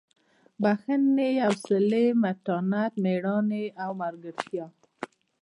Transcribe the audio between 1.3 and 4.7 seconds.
حوصلې متانت مېړانې او ملګرتیا.